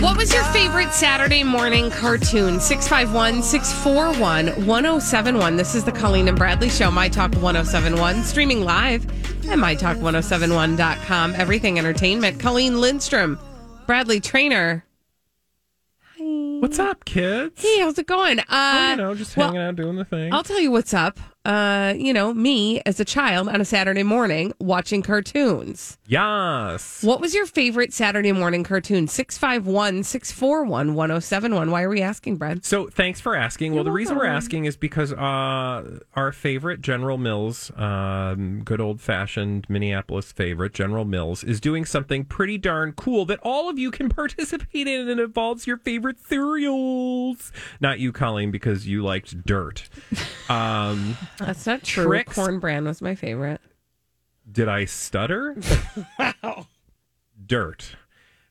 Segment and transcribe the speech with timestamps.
[0.00, 2.60] What was your favorite Saturday morning cartoon?
[2.60, 5.56] 651 641 1071.
[5.56, 9.06] This is the Colleen and Bradley Show, My Talk 1071, streaming live
[9.48, 11.34] at MyTalk1071.com.
[11.36, 12.40] Everything Entertainment.
[12.40, 13.38] Colleen Lindstrom,
[13.86, 14.84] Bradley Traynor.
[16.18, 16.58] Hi.
[16.60, 17.62] What's up, kids?
[17.62, 18.40] Hey, how's it going?
[18.40, 20.32] Uh, Oh, you know, just well, hanging out doing the thing.
[20.32, 21.18] I'll tell you what's up.
[21.44, 25.98] Uh, you know, me as a child on a Saturday morning watching cartoons.
[26.06, 27.02] yes.
[27.02, 29.08] What was your favorite Saturday morning cartoon?
[29.08, 31.70] 651 641 1071.
[31.70, 32.64] Why are we asking, Brad?
[32.64, 33.74] So thanks for asking.
[33.74, 39.00] well, the reason we're asking is because uh, our favorite General Mills, um, good old
[39.02, 43.90] fashioned Minneapolis favorite General Mills, is doing something pretty darn cool that all of you
[43.90, 47.52] can participate in, and it involves your favorite cereals.
[47.80, 49.88] Not you, Colleen, because you liked dirt.
[50.48, 52.06] Um, That's not true.
[52.06, 52.34] Trix.
[52.34, 53.60] Corn Bran was my favorite.
[54.50, 55.56] Did I stutter?
[56.18, 56.66] wow.
[57.46, 57.96] Dirt.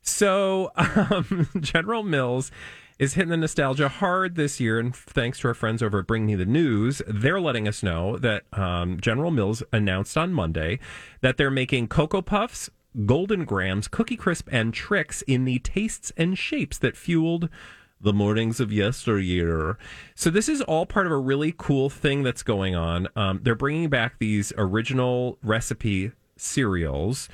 [0.02, 2.52] So, um, General Mills
[3.00, 6.26] is hitting the nostalgia hard this year, and thanks to our friends over at Bring
[6.26, 10.80] Me the News, they're letting us know that um, General Mills announced on Monday
[11.22, 12.70] that they're making Cocoa Puffs,
[13.06, 17.50] Golden Grahams, Cookie Crisp, and Trix in the tastes and shapes that fueled
[18.03, 19.77] the mornings of yesteryear.
[20.13, 23.08] So this is all part of a really cool thing that's going on.
[23.15, 27.30] Um, they're bringing back these original recipe cereals.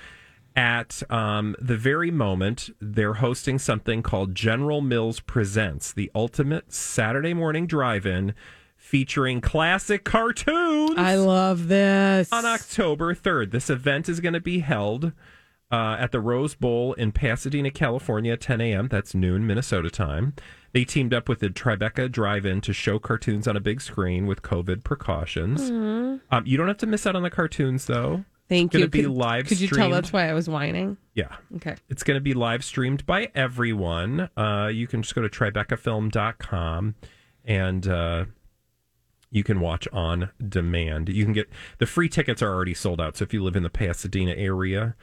[0.56, 7.34] At um, the very moment, they're hosting something called General Mills Presents, the ultimate Saturday
[7.34, 8.34] morning drive-in
[8.76, 12.32] featuring classic cartoons I love this.
[12.32, 13.52] on October 3rd.
[13.52, 15.12] This event is going to be held
[15.72, 18.88] uh, at the Rose Bowl in Pasadena, California 10 a.m.
[18.88, 20.34] That's noon, Minnesota time.
[20.72, 24.26] They teamed up with the Tribeca Drive In to show cartoons on a big screen
[24.28, 25.70] with COVID precautions.
[25.70, 28.26] Um, you don't have to miss out on the cartoons, though.
[28.48, 28.90] Thank Gonna you.
[28.90, 29.94] be could, live Could you tell streamed.
[29.94, 30.98] that's why I was whining?
[31.14, 31.36] Yeah.
[31.58, 31.76] Okay.
[31.88, 34.30] It's going to be live streamed by everyone.
[34.36, 36.96] Uh, you can just go to tribecafilm.com
[37.46, 38.26] and uh,
[39.30, 41.10] you can watch on demand.
[41.10, 41.48] You can get
[41.78, 43.18] the free tickets are already sold out.
[43.18, 44.96] So if you live in the Pasadena area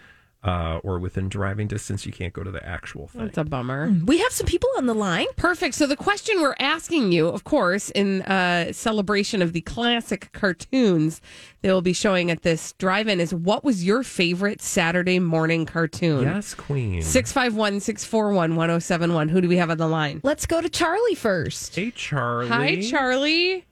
[0.43, 3.23] uh, or within driving distance, you can't go to the actual thing.
[3.23, 3.93] That's a bummer.
[4.05, 5.27] We have some people on the line.
[5.37, 5.75] Perfect.
[5.75, 11.21] So the question we're asking you, of course, in uh, celebration of the classic cartoons
[11.63, 16.23] they will be showing at this drive-in, is what was your favorite Saturday morning cartoon?
[16.23, 17.03] Yes, Queen.
[17.03, 19.29] 651 641 1071.
[19.29, 20.21] Who do we have on the line?
[20.23, 21.75] Let's go to Charlie first.
[21.75, 22.49] Hey, Charlie.
[22.49, 23.65] Hi, Charlie.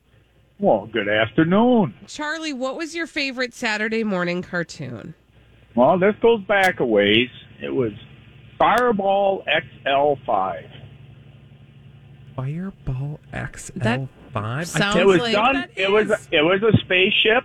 [0.59, 1.95] Well, good afternoon.
[2.09, 5.15] Charlie, what was your favorite Saturday morning cartoon?
[5.77, 7.29] Well, this goes back a ways.
[7.63, 7.93] It was
[8.59, 9.45] Fireball
[9.87, 10.71] XL5.
[12.37, 14.09] Fireball XL5.
[14.33, 15.55] That sounds don't- It was like done.
[15.55, 16.29] that It was is.
[16.33, 17.45] it was a spaceship,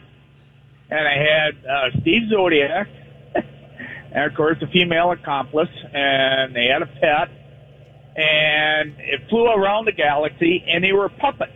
[0.90, 2.88] and I had uh, Steve Zodiac,
[3.36, 7.30] and of course a female accomplice, and they had a pet,
[8.18, 11.54] and it flew around the galaxy, and they were puppets.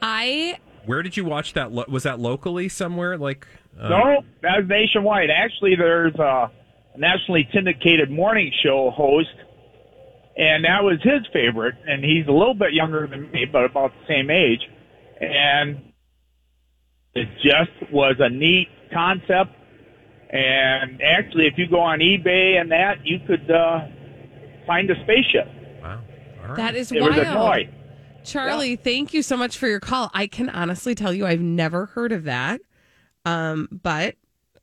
[0.00, 1.72] I Where did you watch that?
[1.72, 3.18] Was that locally somewhere?
[3.18, 3.46] Like,
[3.80, 5.30] uh, No, that was nationwide.
[5.30, 6.50] Actually, there's a
[6.96, 9.28] nationally syndicated morning show host,
[10.36, 11.74] and that was his favorite.
[11.86, 14.60] And he's a little bit younger than me, but about the same age.
[15.20, 15.92] And
[17.14, 19.52] it just was a neat concept.
[20.30, 23.80] And actually, if you go on eBay and that, you could uh,
[24.66, 25.46] find a spaceship.
[25.82, 26.00] Wow.
[26.42, 26.56] All right.
[26.56, 27.16] that is It wild.
[27.16, 27.70] was a toy.
[28.24, 30.10] Charlie, thank you so much for your call.
[30.12, 32.60] I can honestly tell you I've never heard of that.
[33.28, 34.16] Um, but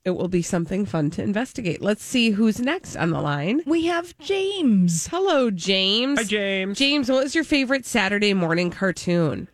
[0.03, 1.81] it will be something fun to investigate.
[1.81, 3.61] Let's see who's next on the line.
[3.65, 5.07] We have James.
[5.07, 6.19] Hello, James.
[6.19, 6.77] Hi, James.
[6.77, 9.47] James, what was your favorite Saturday morning cartoon?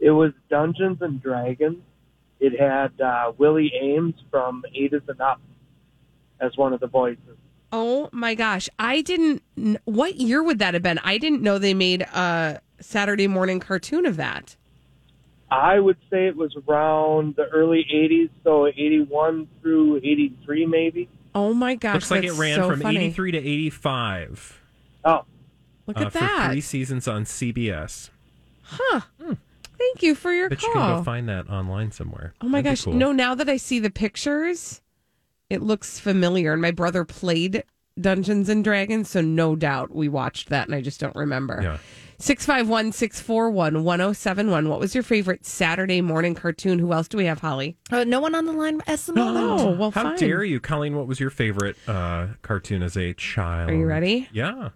[0.00, 1.78] It was Dungeons and Dragons.
[2.40, 5.40] It had uh, Willie Aames from Eight is Enough
[6.40, 7.36] as one of the voices.
[7.72, 8.68] Oh my gosh.
[8.78, 10.98] I didn't kn- what year would that have been?
[11.04, 14.56] I didn't know they made a Saturday morning cartoon of that.
[15.54, 21.08] I would say it was around the early 80s, so 81 through 83 maybe.
[21.34, 21.94] Oh my gosh.
[21.94, 22.96] Looks like it ran so from funny.
[23.06, 24.60] 83 to 85
[25.04, 25.24] Oh,
[25.86, 26.50] Look uh, at for that.
[26.50, 28.10] three seasons on CBS.
[28.62, 29.00] Huh.
[29.78, 32.32] Thank you for your But you can go find that online somewhere.
[32.40, 32.84] Oh my That'd gosh.
[32.84, 32.94] cool.
[32.94, 34.80] No, now that I see the pictures,
[35.50, 36.52] it looks familiar.
[36.52, 37.64] And my brother played
[38.00, 41.60] Dungeons and Dragons, so no doubt we watched that and I just don't remember.
[41.62, 41.78] Yeah.
[42.24, 44.68] 651 641 1071.
[44.70, 46.78] What was your favorite Saturday morning cartoon?
[46.78, 47.76] Who else do we have, Holly?
[47.92, 49.60] Uh, no one on the line at the moment.
[49.60, 50.16] Oh, well, How fine.
[50.16, 50.96] dare you, Colleen?
[50.96, 53.68] What was your favorite uh, cartoon as a child?
[53.68, 54.26] Are you ready?
[54.32, 54.70] Yeah.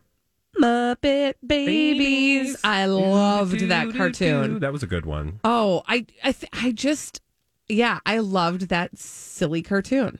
[0.61, 2.55] Muppet Babies.
[2.65, 4.59] I loved that cartoon.
[4.59, 5.41] That was a good one.
[5.43, 7.23] Oh, I I th- I just
[7.67, 10.19] yeah, I loved that silly cartoon.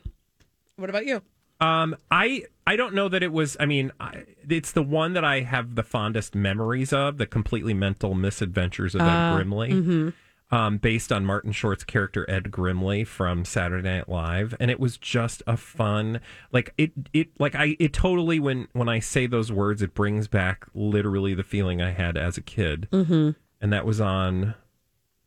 [0.77, 1.21] What about you?
[1.61, 3.57] Um, I I don't know that it was.
[3.59, 7.19] I mean, I, it's the one that I have the fondest memories of.
[7.19, 10.55] The completely mental misadventures of Ed Uh, Grimley, mm-hmm.
[10.55, 14.99] um, based on Martin Short's character Ed Grimley from Saturday Night Live, and it was
[14.99, 16.21] just a fun.
[16.53, 20.29] Like it, it like I it totally when when I say those words, it brings
[20.29, 23.31] back literally the feeling I had as a kid, mm-hmm.
[23.61, 24.55] and that was on.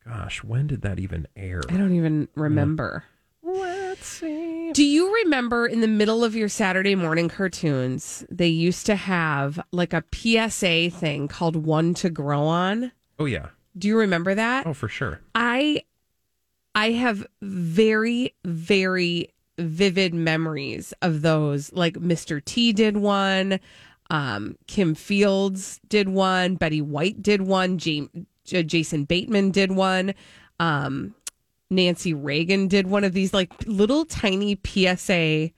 [0.05, 1.61] Gosh, when did that even air?
[1.69, 3.03] I don't even remember.
[3.99, 4.71] See.
[4.73, 9.59] Do you remember in the middle of your Saturday morning cartoons, they used to have
[9.71, 12.91] like a PSA thing called One to Grow On?
[13.19, 13.49] Oh yeah.
[13.77, 14.65] Do you remember that?
[14.67, 15.21] Oh for sure.
[15.35, 15.83] I
[16.75, 21.71] I have very very vivid memories of those.
[21.73, 22.43] Like Mr.
[22.43, 23.59] T did one,
[24.09, 28.09] um, Kim Fields did one, Betty White did one, James,
[28.43, 30.13] Jason Bateman did one,
[30.59, 31.15] um,
[31.71, 35.51] Nancy Reagan did one of these like little tiny PSA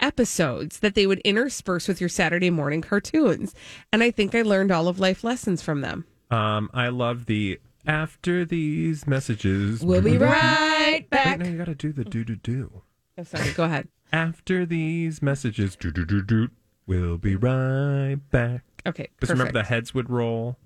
[0.00, 3.54] episodes that they would intersperse with your Saturday morning cartoons.
[3.92, 6.04] And I think I learned all of life lessons from them.
[6.30, 9.82] Um, I love the after these messages.
[9.82, 11.38] We'll be right Wait, back.
[11.38, 12.82] no, you got to do the do do do.
[13.16, 13.88] Oh, sorry, go ahead.
[14.12, 16.48] After these messages, do do do do.
[16.86, 18.64] We'll be right back.
[18.86, 19.08] Okay.
[19.20, 20.56] Just remember the heads would roll.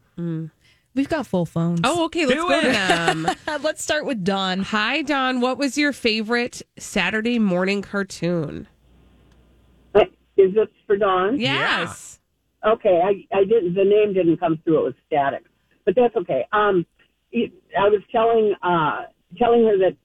[0.94, 1.81] We've got full phones.
[1.82, 2.25] Oh, okay.
[2.25, 3.29] Let's Do go to them.
[3.62, 4.61] let's start with Dawn.
[4.61, 5.41] Hi, Don.
[5.41, 8.69] What was your favorite Saturday morning cartoon?
[10.37, 11.38] Is this for Dawn?
[11.38, 12.19] Yes.
[12.67, 13.75] Okay, I, I didn't.
[13.75, 14.81] The name didn't come through.
[14.81, 15.44] It was static,
[15.85, 16.44] but that's okay.
[16.52, 16.85] Um,
[17.31, 19.02] it, I was telling uh
[19.38, 19.97] telling her that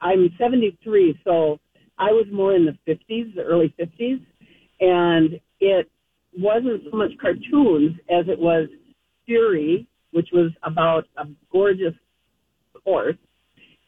[0.00, 1.60] I'm 73, so
[1.98, 4.20] I was more in the 50s, the early 50s,
[4.80, 5.90] and it
[6.36, 8.68] wasn't so much cartoons as it was
[9.26, 11.94] Fury, which was about a gorgeous
[12.84, 13.16] horse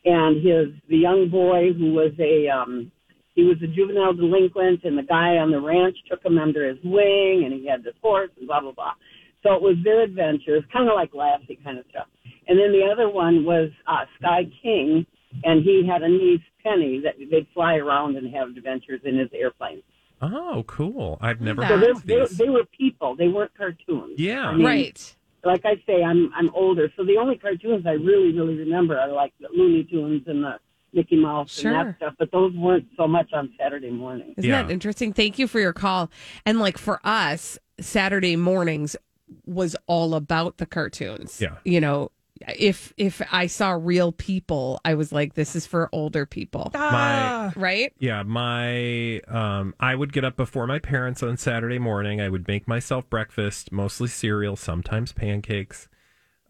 [0.04, 2.90] and his the young boy who was a um
[3.34, 6.78] he was a juvenile delinquent and the guy on the ranch took him under his
[6.84, 8.92] wing and he had this horse and blah blah blah
[9.42, 12.06] so it was their adventures kind of like lassie kind of stuff
[12.46, 15.04] and then the other one was uh sky king
[15.42, 19.28] and he had a niece penny that they'd fly around and have adventures in his
[19.34, 19.82] airplane
[20.22, 21.18] Oh, cool.
[21.20, 21.68] I've never that.
[21.68, 22.38] so heard they, of they, these.
[22.38, 24.48] they were people they weren't cartoons Yeah.
[24.48, 25.16] I mean, right.
[25.44, 29.10] Like I say, I'm I'm older, so the only cartoons I really really remember are
[29.12, 30.54] like the Looney Tunes and the
[30.92, 31.74] Mickey Mouse Sure.
[31.74, 32.14] and that stuff.
[32.18, 34.34] But those weren't so much on Saturday morning.
[34.36, 34.62] Isn't Yeah.
[34.62, 35.12] that interesting?
[35.12, 36.10] Thank you for your call.
[36.46, 38.94] And like for us, Saturday mornings
[39.46, 41.40] was all about the cartoons.
[41.40, 41.56] Yeah.
[41.64, 42.10] You know,
[42.48, 46.70] if if I saw real people, I was like, this is for older people.
[46.74, 47.92] My Right?
[47.98, 52.20] yeah, my um, I would get up before my parents on Saturday morning.
[52.20, 55.88] I would make myself breakfast, mostly cereal, sometimes pancakes,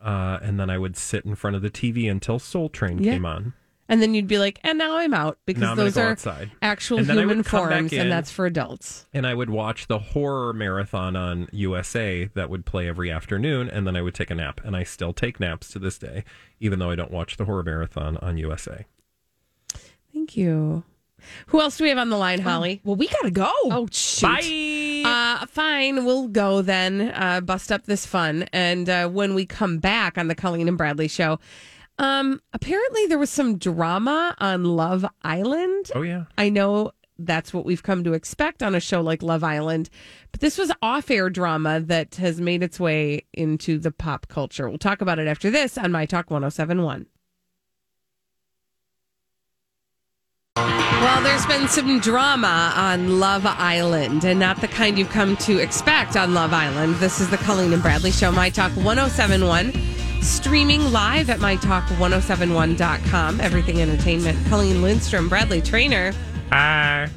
[0.02, 3.12] uh, and then I would sit in front of the TV until Soul Train Yeah.
[3.12, 3.52] came on.
[3.88, 6.50] And then you'd be like, and now I'm out because Now those are outside.
[6.62, 8.00] actual And then I would human forms, in.
[8.00, 9.06] and that's for adults.
[9.12, 13.86] and I would watch the horror marathon on USA that would play every afternoon, and
[13.86, 14.60] then I would take a nap.
[14.64, 16.24] And I still take naps to this day,
[16.60, 18.86] even though I don't watch the horror marathon on USA.
[20.12, 20.84] Thank you.
[21.46, 22.80] Who else do we have on the line, Holly?
[22.84, 23.50] Well, we gotta go.
[23.64, 25.04] Oh, shoot.
[25.06, 27.12] Uh, fine, we'll go then.
[27.14, 30.76] Uh, bust up this fun, and uh, when we come back on the Colleen and
[30.78, 31.38] Bradley show,
[31.98, 35.90] um, apparently there was some drama on Love Island.
[35.94, 39.44] Oh yeah, I know that's what we've come to expect on a show like Love
[39.44, 39.88] Island,
[40.32, 44.68] but this was off-air drama that has made its way into the pop culture.
[44.68, 47.06] We'll talk about it after this on My Talk 1071.
[50.56, 55.58] Well, there's been some drama on Love Island, and not the kind you've come to
[55.58, 56.94] expect on Love Island.
[56.96, 59.72] This is the Colleen and Bradley Show, My Talk 1071,
[60.24, 63.40] streaming live at MyTalk1071.com.
[63.40, 64.38] Everything Entertainment.
[64.48, 66.12] Colleen Lindstrom, Bradley Traynor.
[66.52, 67.08] ah.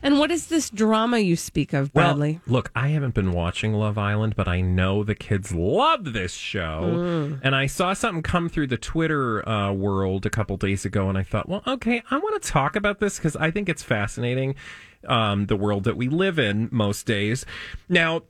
[0.00, 2.40] And what is this drama you speak of, Bradley?
[2.46, 6.32] Well, look, I haven't been watching Love Island, but I know the kids love this
[6.32, 6.92] show.
[6.94, 7.40] Mm.
[7.42, 11.18] And I saw something come through the Twitter uh, world a couple days ago, and
[11.18, 14.54] I thought, well, okay, I want to talk about this because I think it's fascinating.
[15.08, 17.44] um, the world that we live in most days.
[17.88, 18.22] Now,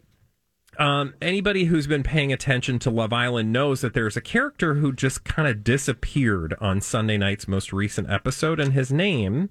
[0.76, 4.92] um, anybody who's been paying attention to Love Island knows that there's a character who
[4.92, 9.50] just kind of disappeared on Sunday night's most recent episode, and his name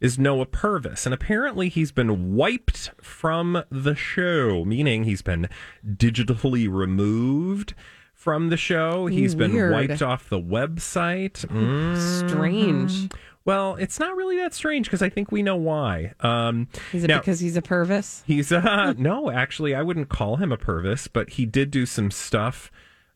[0.00, 1.06] is Noah Purvis.
[1.06, 5.48] And apparently he's been wiped from the show, meaning he's been
[5.86, 7.74] digitally removed
[8.12, 9.06] from the show.
[9.06, 11.46] He's been wiped off the website.
[11.46, 12.28] Mm.
[12.28, 13.10] Strange.
[13.46, 16.12] Well, it's not really that strange because I think we know why.
[16.20, 18.22] Um, Is it now- because he's a Purvis?
[18.26, 22.10] He's uh no, actually, I wouldn't call him a Purvis, but he did do some
[22.10, 22.70] stuff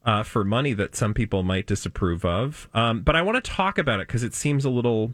[0.07, 2.69] uh, for money that some people might disapprove of.
[2.73, 5.13] Um, but I want to talk about it because it seems a little.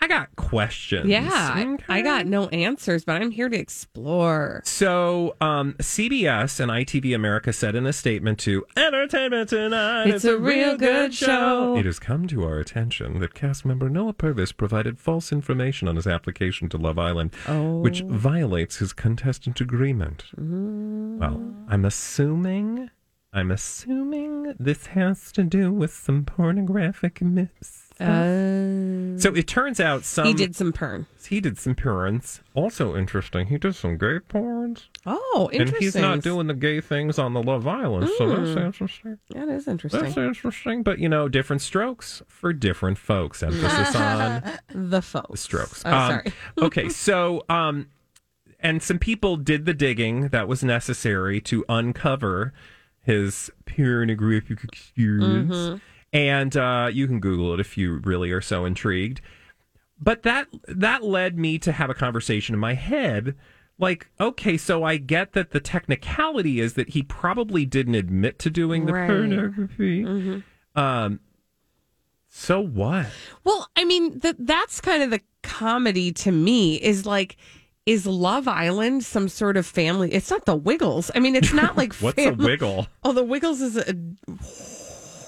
[0.00, 1.06] I got questions.
[1.08, 4.60] Yeah, I, I got no answers, but I'm here to explore.
[4.64, 10.38] So, um, CBS and ITV America said in a statement to Entertainment Tonight, It's a
[10.38, 11.76] real good show.
[11.76, 15.96] It has come to our attention that cast member Noah Purvis provided false information on
[15.96, 17.34] his application to Love Island,
[17.82, 18.06] which Oh.
[18.08, 20.24] violates his contestant agreement.
[20.38, 21.18] Mm.
[21.18, 22.90] Well, I'm assuming,
[23.32, 27.75] I'm assuming this has to do with some pornographic myths.
[27.98, 31.06] Uh, So it turns out some he did some pern.
[31.28, 32.40] he did some porns.
[32.54, 34.88] Also interesting, he did some gay porns.
[35.06, 35.76] Oh, interesting.
[35.76, 38.66] And he's not doing the gay things on the Love Island, so that's Mm.
[38.66, 39.18] interesting.
[39.30, 40.02] That is interesting.
[40.02, 40.82] That's interesting.
[40.82, 43.42] But you know, different strokes for different folks.
[43.42, 44.42] Emphasis on
[44.74, 45.40] the folks.
[45.40, 45.82] strokes.
[45.86, 46.32] Oh, Um, sorry.
[46.66, 47.86] okay, so um,
[48.60, 52.52] and some people did the digging that was necessary to uncover
[53.00, 55.76] his pornographic experience, Mm-hmm.
[56.16, 59.20] And uh, you can Google it if you really are so intrigued.
[60.00, 63.34] But that that led me to have a conversation in my head.
[63.78, 68.50] Like, okay, so I get that the technicality is that he probably didn't admit to
[68.50, 69.10] doing the Right.
[69.10, 69.30] Mm-hmm.
[69.30, 70.42] pornography.
[70.74, 71.20] Um,
[72.30, 73.06] so what?
[73.44, 77.36] Well, I mean, th- that's kind of the comedy to me is like,
[77.84, 80.10] is Love Island some sort of family?
[80.12, 81.10] It's not the Wiggles.
[81.14, 82.86] I mean, it's not like What's family- a wiggle?
[83.04, 83.94] Oh, the Wiggles is a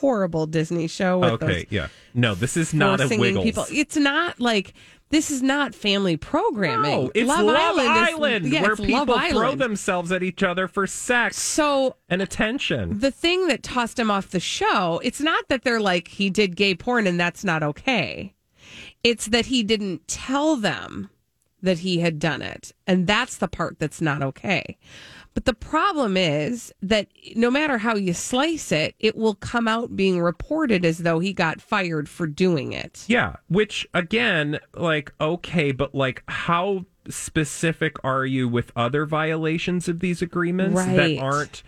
[0.00, 1.19] horrible Disney show.
[1.19, 1.88] With Okay, yeah.
[2.14, 3.45] No, this is not a Wiggles.
[3.45, 3.64] people.
[3.71, 4.75] It's not like
[5.11, 7.05] this is not family programming.
[7.05, 10.87] No, it's Love, Island, is, yeah, where people Love throw themselves at each other for
[10.87, 12.99] sex So and attention.
[12.99, 16.57] the thing that tossed him off the show, it's not that they're like he did
[16.57, 18.35] gay porn and that's not okay.
[19.02, 21.09] It's that he didn't tell them
[21.62, 22.73] that he had done it.
[22.87, 24.79] And that's the part that's not okay.
[25.35, 29.95] But the problem is that no matter how you slice it, it will come out
[29.95, 33.05] being reported as though he got fired for doing it.
[33.07, 40.00] Yeah, which again, like okay, but like how specific are you with other violations of
[40.00, 40.97] these agreements Right.
[40.97, 41.62] that aren't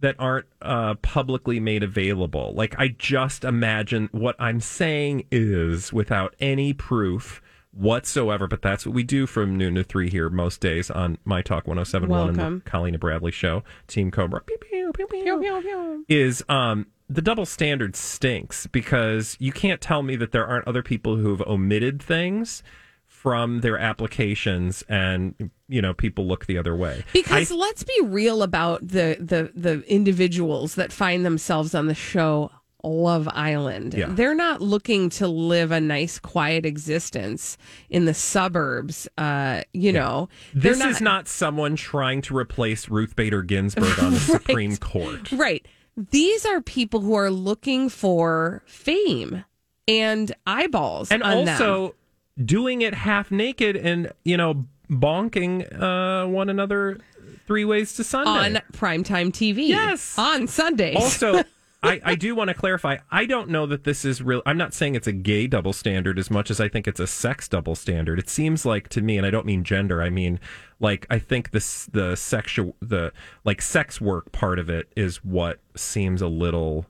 [0.00, 2.54] that aren't uh, publicly made available?
[2.54, 8.94] Like I just imagine what I'm saying is without any proof whatsoever, but that's what
[8.94, 12.62] we do from noon to three here most days on My Talk 1071 and Welcome.
[12.64, 14.40] the Colleen and Bradley show, Team Cobra.
[14.42, 20.14] Pew, pew, pew, pew is um the double standard stinks because you can't tell me
[20.16, 22.62] that there aren't other people who have omitted things
[23.06, 28.00] from their applications and you know people look the other way Because I- let's be
[28.04, 32.50] real about the, the the individuals that find themselves on the show
[32.84, 33.94] Love Island.
[33.94, 34.06] Yeah.
[34.08, 37.56] They're not looking to live a nice, quiet existence
[37.88, 39.08] in the suburbs.
[39.18, 44.12] Uh, you know, this They're is not someone trying to replace Ruth Bader Ginsburg on
[44.12, 45.66] the Supreme Court right.
[45.96, 49.44] These are people who are looking for fame
[49.88, 51.48] and eyeballs, and on them.
[51.48, 51.94] also
[52.42, 56.98] doing it half naked and you know bonking uh, one another
[57.46, 59.68] three ways to Sunday on primetime TV.
[59.68, 60.16] Yes.
[60.16, 60.96] on Sundays.
[60.96, 61.42] also
[61.82, 64.74] I, I do want to clarify i don't know that this is real i'm not
[64.74, 67.74] saying it's a gay double standard as much as i think it's a sex double
[67.74, 68.18] standard.
[68.18, 70.38] It seems like to me and i don't mean gender i mean
[70.78, 73.12] like i think this the sexual the
[73.44, 76.84] like sex work part of it is what seems a little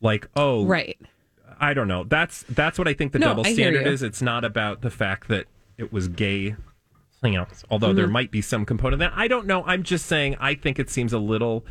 [0.00, 0.96] like oh right.
[1.60, 2.04] i don't know.
[2.04, 4.02] That's that's what i think the No, double I standard is.
[4.02, 6.54] It's not about the fact that it was gay
[7.22, 8.12] hangouts although there Mm-hmm.
[8.12, 9.12] might be some component of that.
[9.18, 9.64] I don't know.
[9.64, 11.64] I'm just saying i think it seems a little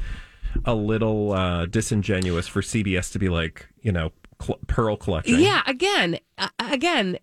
[0.66, 5.40] a little uh, disingenuous for CBS to be like, you know, cl- pearl clutching.
[5.40, 6.20] Yeah, again,
[6.60, 7.18] again,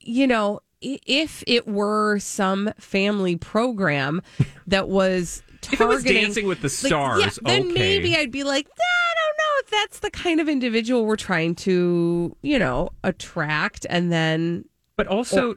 [0.00, 4.22] you know, if it were some family program
[4.66, 7.72] that was If it was targeting Dancing with the like, Stars, yeah, then okay.
[7.72, 11.56] maybe I'd be like, I don't know if that's the kind of individual we're trying
[11.56, 15.56] to, you know, attract and then but also,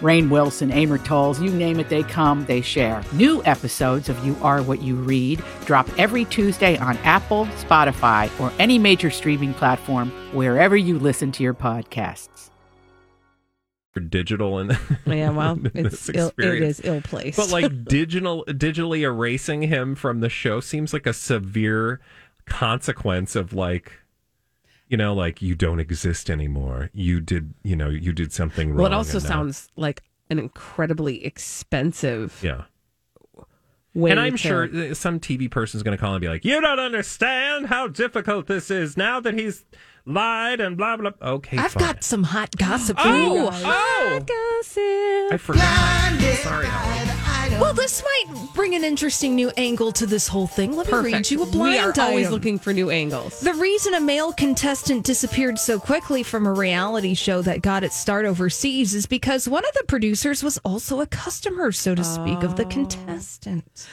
[0.00, 3.02] Rainn Wilson, Amor Towles, you name it, they come, they share.
[3.12, 8.52] New episodes of You Are What You Read drop every Tuesday on Apple, Spotify, or
[8.58, 12.50] any major streaming platform wherever you listen to your podcasts.
[14.08, 16.80] digital and Yeah, well, this it's ill, it experience.
[16.80, 17.36] is ill placed.
[17.36, 22.00] But like digital, digitally erasing him from the show seems like a severe
[22.46, 23.92] consequence of like,
[24.88, 26.90] you know, like you don't exist anymore.
[26.92, 28.78] You did, you know, you did something wrong.
[28.78, 32.64] well, it also sounds like an incredibly expensive yeah.
[33.94, 34.10] way.
[34.10, 36.80] and I'm sure that some TV person's going to call and be like, "You don't
[36.80, 39.64] understand how difficult this is now that he's
[40.06, 41.82] lied and blah blah." Okay, I've fine.
[41.82, 43.62] got some hot gossip for you Oh, guys.
[43.64, 44.20] oh!
[44.20, 45.32] Gossip.
[45.32, 46.04] I forgot.
[46.42, 46.66] Sorry,
[47.60, 50.76] Well, this might bring an interesting new angle to this whole thing.
[50.76, 53.40] Let me read you a blind we are always looking for new angles.
[53.40, 57.96] The reason a male contestant disappeared so quickly from a reality show that got its
[57.96, 62.42] start overseas is because one of the producers was also a customer, so to speak,
[62.42, 62.68] of the oh.
[62.68, 63.86] contestant.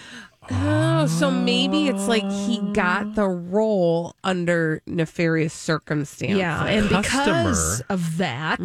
[0.50, 6.38] Oh, so maybe it's like he got the role under nefarious circumstances.
[6.38, 7.86] Yeah, and because Customer.
[7.90, 8.60] of that,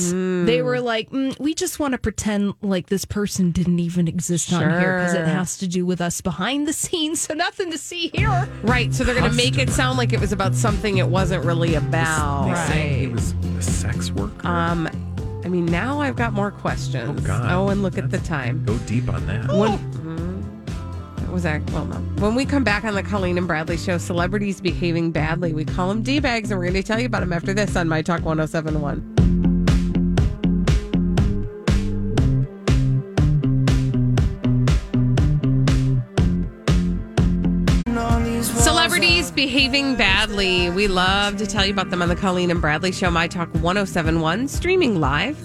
[0.46, 4.52] they were like, mm, "We just want to pretend like this person didn't even exist
[4.54, 7.78] on here because it has to do with us behind the scenes, so nothing to
[7.78, 8.94] see here." right.
[8.94, 11.74] So they're going to make it sound like it was about something it wasn't really
[11.74, 12.48] about.
[12.48, 14.46] They say he was a sex worker.
[14.46, 14.88] Um,
[15.44, 17.20] I mean, now I've got more questions.
[17.20, 17.52] Oh, God.
[17.52, 18.64] Oh, and look at the time.
[18.64, 19.48] Go deep on that.
[19.48, 19.72] When.
[19.72, 20.05] That
[21.36, 21.70] was that?
[21.70, 21.96] Well, no.
[22.18, 25.90] When we come back on the Colleen and Bradley show, celebrities behaving badly, we call
[25.90, 28.00] them d bags, and we're going to tell you about them after this on My
[28.00, 29.12] Talk 1071.
[38.42, 40.70] Celebrities behaving badly.
[40.70, 43.52] We love to tell you about them on the Colleen and Bradley Show, My Talk
[43.56, 45.38] 1071, streaming live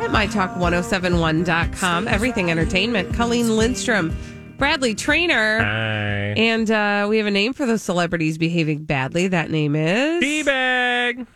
[0.00, 2.08] at MyTalk1071.com.
[2.08, 3.14] Everything Entertainment.
[3.14, 4.10] Colleen Lindstrom,
[4.58, 5.58] Bradley Traynor.
[5.58, 6.34] Hi.
[6.36, 9.28] And uh, we have a name for those celebrities behaving badly.
[9.28, 10.20] That name is.
[10.20, 11.26] D-bag.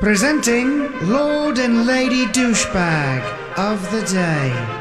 [0.00, 3.22] Presenting Lord and Lady Douchebag
[3.56, 4.78] of the Day.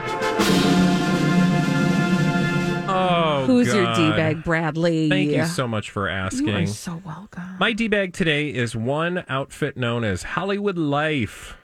[2.93, 5.09] Oh, Who's your D bag, Bradley?
[5.09, 6.47] Thank you so much for asking.
[6.47, 7.57] You are so welcome.
[7.59, 11.55] My D bag today is one outfit known as Hollywood Life.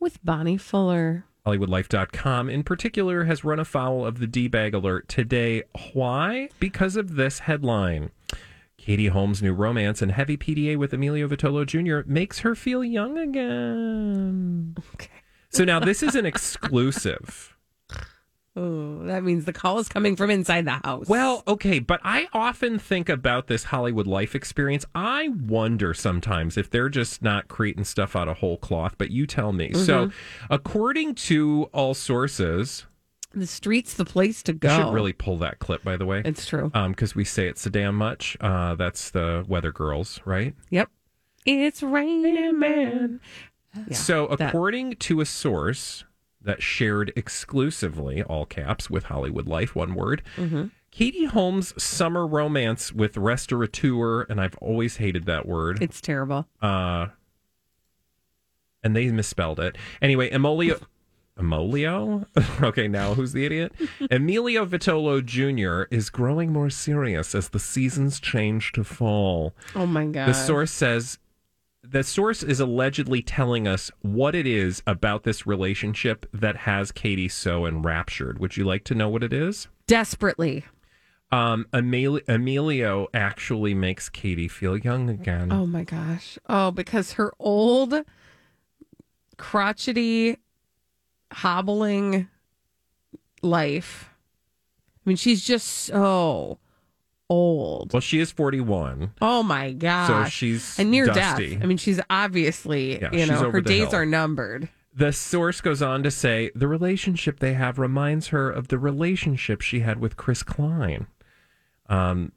[0.00, 1.24] With Bonnie Fuller.
[1.48, 5.62] HollywoodLife.com in particular has run afoul of the D bag alert today.
[5.94, 6.50] Why?
[6.60, 8.10] Because of this headline.
[8.76, 12.06] Katie Holmes' new romance and heavy PDA with Emilio Vitolo Jr.
[12.06, 14.76] makes her feel young again.
[14.94, 15.08] Okay.
[15.48, 17.56] So now this is an exclusive.
[18.58, 21.06] Oh, that means the call is coming from inside the house.
[21.08, 24.84] Well, okay, but I often think about this Hollywood life experience.
[24.96, 29.26] I wonder sometimes if they're just not creating stuff out of whole cloth, but you
[29.28, 29.72] tell me.
[29.74, 30.10] So,
[30.50, 32.86] according to all sources,
[33.32, 34.76] the street's the place to go.
[34.76, 36.22] should really pull that clip, by the way.
[36.24, 36.70] It's true.
[36.70, 38.36] because we say it so damn much.
[38.40, 40.54] Uh, that's the Weather Girls, right?
[40.70, 40.88] Yep.
[41.46, 43.20] It's raining, man.
[43.86, 46.02] Yeah, so, that- according to a source
[46.42, 50.66] that shared exclusively, all caps, with Hollywood Life, one word, Mm-hmm.
[50.90, 55.82] Katie Holmes' summer romance with restaurateur, and I've always hated that word.
[55.82, 56.46] It's terrible.
[56.62, 57.08] uh,
[58.82, 59.76] and they misspelled it.
[60.00, 60.78] Anyway, Emilio.
[61.36, 62.26] Emilio?
[62.62, 63.72] okay, now who's the idiot?
[64.10, 65.94] Emilio Vitolo Jr.
[65.94, 69.54] is growing more serious as the seasons change to fall.
[69.76, 70.28] Oh my god.
[70.28, 71.18] The source says
[71.82, 77.28] the source is allegedly telling us what it is about this relationship that has Katie
[77.28, 78.38] so enraptured.
[78.38, 79.68] Would you like to know what it is?
[79.86, 80.64] desperately.
[81.32, 85.50] Um, Emil- Emilio actually makes Katie feel young again.
[85.52, 86.38] Oh my gosh.
[86.48, 87.94] Oh, because her old
[89.36, 90.36] crotchety
[91.32, 92.28] hobbling
[93.42, 94.10] life.
[95.06, 96.58] I mean, she's just so
[97.30, 97.92] old.
[97.92, 99.12] Well, she is 41.
[99.20, 100.32] Oh my gosh.
[100.32, 101.54] she's and near dusty.
[101.54, 101.62] death.
[101.62, 103.94] I mean, she's obviously, Yeah, you she's know, her days hill.
[103.96, 104.68] are numbered.
[104.94, 109.60] The source goes on to say the relationship they have reminds her of the relationship
[109.60, 111.06] she had with Chris Klein.
[111.88, 112.32] Um,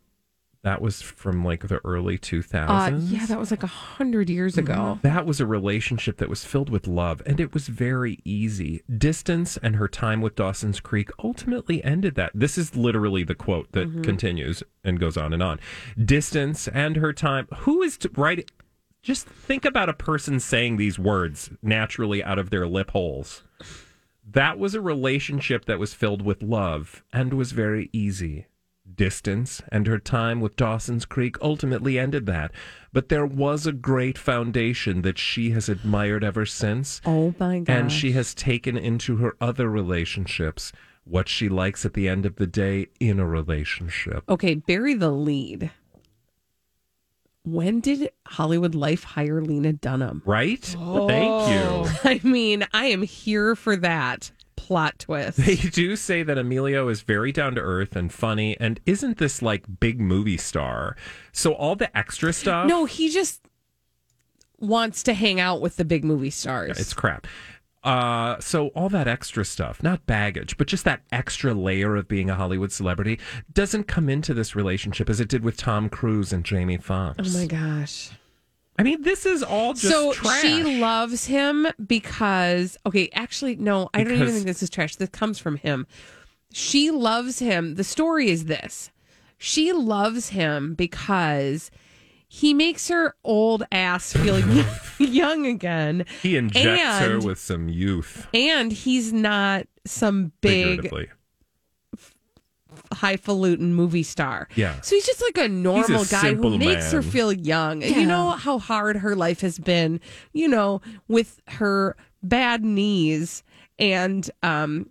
[0.63, 2.69] that was from like the early 2000s.
[2.69, 4.99] Uh, yeah, that was like a hundred years ago.
[5.01, 8.83] That was a relationship that was filled with love and it was very easy.
[8.95, 12.31] Distance and her time with Dawson's Creek ultimately ended that.
[12.35, 14.03] This is literally the quote that Mm-hmm.
[14.03, 15.59] continues and goes on and on.
[16.03, 17.47] Distance and her time.
[17.59, 18.51] Who is to write?
[19.01, 23.43] Just think about a person saying these words naturally out of their lip holes.
[24.29, 28.45] That was a relationship that was filled with love and was very easy.
[28.95, 32.51] Distance and her time with Dawson's Creek ultimately ended that.
[32.93, 37.01] But there was a great foundation that she has admired ever since.
[37.05, 37.73] Oh my God.
[37.73, 40.71] And she has taken into her other relationships
[41.03, 44.23] what she likes at the end of the day in a relationship.
[44.29, 45.71] Okay, bury the lead.
[47.43, 50.21] When did Hollywood Life hire Lena Dunham?
[50.25, 50.63] Right?
[50.63, 50.79] Thank you.
[50.87, 51.99] Oh.
[52.03, 55.37] I mean, I am here for that plot twist.
[55.37, 59.41] They do say that Emilio is very down to earth and funny and isn't this
[59.41, 60.95] like big movie star.
[61.31, 63.41] So all the extra stuff no, he just
[64.59, 66.79] wants to hang out with the big movie stars.
[66.79, 67.25] It's crap.
[67.83, 72.29] Uh, so all that extra stuff, not baggage, but just that extra layer of being
[72.29, 73.19] a Hollywood celebrity
[73.51, 77.35] doesn't come into this relationship as it did with Tom Cruise and Jamie Foxx.
[77.35, 78.11] oh my gosh.
[78.79, 80.41] I mean, this is all just so trash.
[80.41, 84.95] she loves him because okay, actually no, I don't even think this is trash.
[84.95, 85.85] This comes from him.
[86.53, 87.75] She loves him.
[87.75, 88.91] The story is this.
[89.37, 91.71] She loves him because
[92.27, 94.39] he makes her old ass feel
[94.99, 96.05] young again.
[96.21, 100.91] he injects her with some youth, And he's not some big.
[102.93, 104.47] Highfalutin movie star.
[104.55, 104.79] Yeah.
[104.81, 107.83] So he's just like a normal guy who simple makes her feel young.
[107.83, 109.99] And You know how hard her life has been,
[110.33, 113.43] you know, with her bad knees
[113.79, 114.89] and um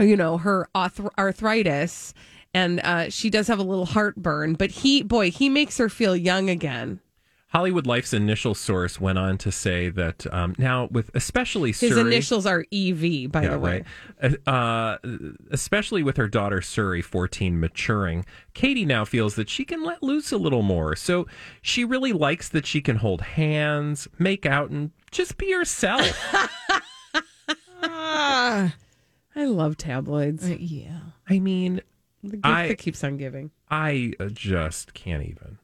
[0.00, 2.14] you know, her arth- arthritis
[2.54, 6.16] and uh she does have a little heartburn, but he boy, he makes her feel
[6.16, 7.00] young again.
[7.52, 12.00] Hollywood Life's initial source went on to say that um, now, with especially His Suri,
[12.06, 13.84] initials are EV, by Yeah, the way.
[14.22, 14.36] right.
[14.46, 14.98] Uh, uh,
[15.50, 20.30] especially with her daughter Suri, 14, maturing, Katie now feels that she can let loose
[20.30, 20.94] a little more.
[20.94, 21.26] So
[21.60, 26.08] she really likes that she can hold hands, make out, and just be herself.
[27.82, 28.72] I
[29.36, 30.48] love tabloids.
[30.48, 31.00] yeah.
[31.28, 31.80] I mean,
[32.22, 33.50] The gift I- that keeps on giving.
[33.70, 35.58] I uh, just can't even.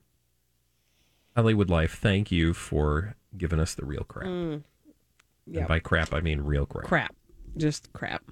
[1.37, 4.27] Hollywood Life, thank you for giving us the real crap.
[4.27, 4.65] And
[5.47, 5.69] Yep.
[5.69, 6.87] by crap, I mean real crap.
[6.87, 7.15] crap.
[7.57, 8.23] Just crap.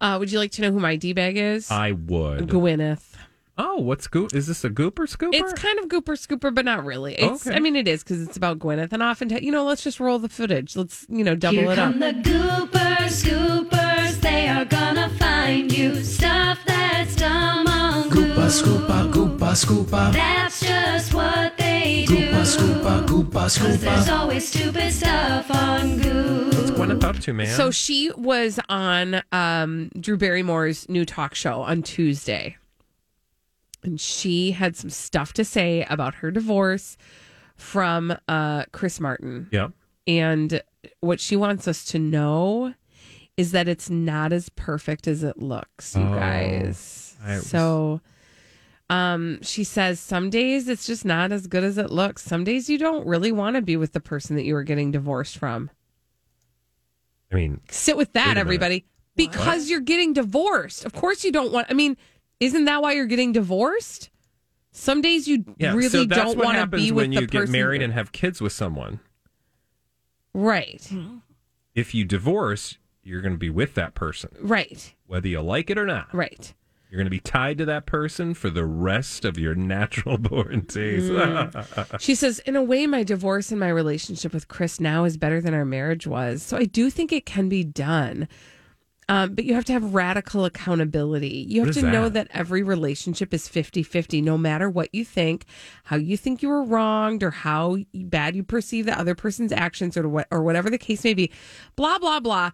[0.00, 1.70] Uh, would you like to know who my D bag is?
[1.70, 2.48] I would.
[2.48, 3.14] Gwyneth.
[3.56, 4.34] Oh, what's goop?
[4.34, 5.34] Is this a gooper scooper?
[5.34, 7.14] It's kind of gooper scooper, but not really.
[7.14, 7.54] It's, Okay.
[7.56, 10.18] I mean, it is because it's about Gwyneth, and often, you know, let's just roll
[10.18, 10.74] the footage.
[10.74, 11.92] Let's, you know, double Here it up.
[11.92, 14.20] come the goopers, scoopers.
[14.20, 18.36] They are gonna find you stuff that's dumb on Goopa Goop.
[18.36, 20.12] scoopa, goopa scoopa.
[20.12, 21.51] That's just what
[22.56, 22.72] they do.
[23.06, 26.46] Goopa scoopa, Cause there's always stupid stuff on Goop.
[26.54, 27.54] What's Gwyneth up to, man?
[27.56, 32.56] So she was on um, Drew Barrymore's new talk show on Tuesday.
[33.84, 36.96] And she had some stuff to say about her divorce
[37.56, 39.48] from uh, Chris Martin.
[39.50, 39.72] Yep.
[40.06, 40.62] And
[41.00, 42.74] what she wants us to know
[43.36, 47.16] is that it's not as perfect as it looks, you Oh, guys.
[47.24, 48.00] I was- So
[48.92, 52.22] um she says some days it's just not as good as it looks.
[52.22, 54.90] Some days you don't really want to be with the person that you are getting
[54.90, 55.70] divorced from.
[57.30, 58.84] I mean, Sit with that, everybody.
[59.16, 60.84] Because you're getting divorced.
[60.84, 61.96] Of course you don't want I mean,
[62.40, 64.10] isn't that why you're getting divorced?
[64.70, 65.74] Some days you yeah.
[65.74, 68.52] really so don't want to be with when you get married and have kids with
[68.52, 69.00] someone.
[70.34, 70.90] right.
[71.74, 74.94] If you divorce, you're going to be with that person, Right.
[75.06, 76.12] whether you like it or not.
[76.14, 76.54] Right.
[76.92, 80.60] You're going to be tied to that person for the rest of your natural born
[80.68, 81.08] days.
[81.08, 81.98] Mm.
[82.00, 85.40] She says, in a way, my divorce and my relationship with Chris now is better
[85.40, 86.42] than our marriage was.
[86.42, 88.28] So I do think it can be done.
[89.08, 91.46] Um, but you have to have radical accountability.
[91.48, 92.28] You have to is know that?
[92.28, 95.46] that every relationship is 50 50, no matter what you think,
[95.84, 99.96] how you think you were wronged, or how bad you perceive the other person's actions,
[99.96, 101.32] or, what, or whatever the case may be.
[101.74, 102.50] Blah, blah, blah.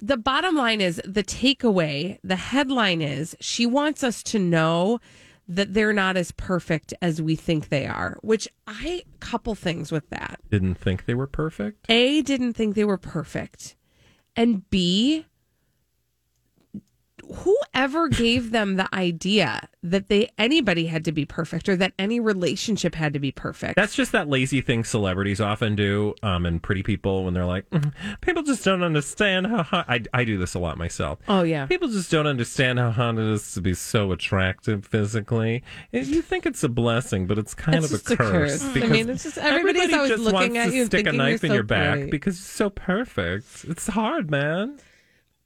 [0.00, 5.00] The bottom line is the takeaway, the headline is she wants us to know
[5.48, 10.08] that they're not as perfect as we think they are, which I couple things with
[10.10, 10.40] that.
[10.50, 11.86] Didn't think they were perfect.
[11.88, 13.74] A didn't think they were perfect.
[14.36, 15.26] And B
[17.34, 22.18] whoever gave them the idea that they anybody had to be perfect or that any
[22.20, 23.76] relationship had to be perfect?
[23.76, 27.68] That's just that lazy thing celebrities often do, um, and pretty people when they're like,
[27.70, 29.84] "Mm, people just don't understand how hot.
[29.88, 31.18] I, I do this a lot myself.
[31.28, 31.66] Oh yeah.
[31.66, 35.62] People just don't understand how hot it is to be so attractive physically.
[35.92, 38.62] You think it's a blessing, but it's kind It's of a just a curse.
[38.62, 38.82] curse.
[38.82, 41.12] I mean, it's just- everybody's everybody always just looking wants at to you stick a
[41.12, 42.10] knife in your back pretty.
[42.10, 43.64] because you're so perfect.
[43.68, 44.78] It's hard, man.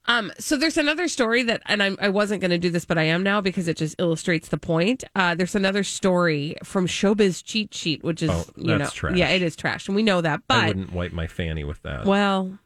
[0.06, 2.98] Um, so there's another story that, and I, I wasn't going to do this, but
[2.98, 5.04] I am now because it just illustrates the point.
[5.14, 9.16] Uh, there's another story from Showbiz Cheat Sheet, which is, Oh, you know, trash.
[9.16, 10.42] yeah, it is trash, and we know that.
[10.48, 12.04] But I wouldn't wipe my fanny with that.
[12.04, 12.58] well,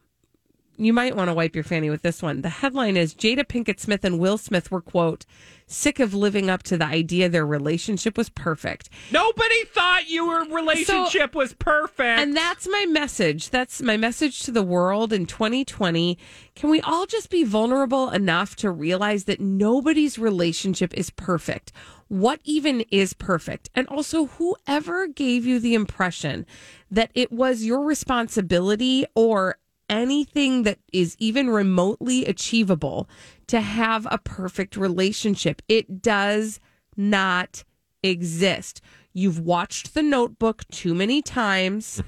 [0.77, 2.41] you might want to wipe your fanny with this one.
[2.41, 5.25] The headline is Jada Pinkett Smith and Will Smith were quote
[5.67, 8.89] sick of living up to the idea their relationship was perfect.
[9.11, 12.19] Nobody thought your relationship was perfect.
[12.19, 13.49] And that's my message.
[13.49, 16.17] That's my message to the world in 2020.
[16.55, 21.71] Can we all just be vulnerable enough to realize that nobody's relationship is perfect?
[22.07, 23.69] What even is perfect?
[23.75, 26.45] And also, whoever gave you the impression
[26.89, 29.57] that it was your responsibility or
[29.89, 33.09] anything that is even remotely achievable
[33.47, 36.59] to have a perfect relationship, it does
[36.95, 37.63] not
[38.03, 38.81] exist.
[39.13, 41.97] You've watched The Notebook too many times.
[41.97, 42.07] Hmm.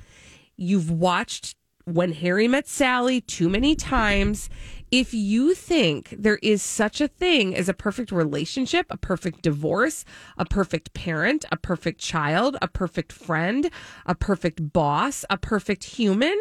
[0.57, 4.49] You've watched When Harry Met Sally too many times.
[4.91, 10.03] If you think there is such a thing as a perfect relationship, a perfect divorce,
[10.37, 13.69] a perfect parent, a perfect child, a perfect friend,
[14.05, 16.37] a perfect boss, a perfect human,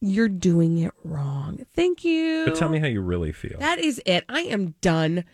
[0.00, 1.64] you're doing it wrong.
[1.74, 2.44] Thank you.
[2.46, 3.58] But tell me how you really feel.
[3.58, 4.24] That is it.
[4.28, 5.24] I am done.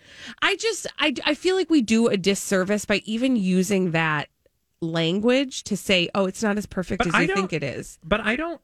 [0.42, 4.28] I just I I feel like we do a disservice by even using that
[4.80, 7.98] language to say, "Oh, it's not as perfect But as I you think it is."
[8.04, 8.60] But I don't.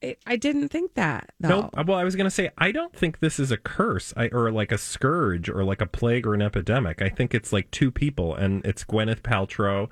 [0.00, 1.30] It, I didn't think that.
[1.40, 1.70] No.
[1.74, 1.88] Nope.
[1.88, 4.52] Well, I was going to say I don't think this is a curse, I, or
[4.52, 7.02] like a scourge, or like a plague or an epidemic.
[7.02, 9.88] I think it's like two people, and it's Gwyneth Paltrow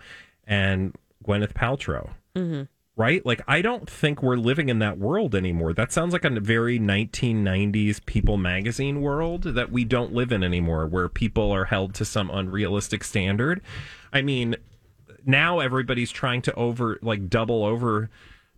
[0.47, 0.95] and
[1.27, 2.11] Gwyneth Paltrow.
[2.37, 2.62] Mm-hmm.
[2.96, 3.24] Right?
[3.26, 5.74] Like, I don't think we're living in that world anymore.
[5.74, 10.87] That sounds like a very 1990s People magazine world that we don't live in anymore,
[10.87, 13.61] where people are held to some unrealistic standard.
[14.14, 14.56] I mean,
[15.26, 18.09] now everybody's trying to over, like, double over,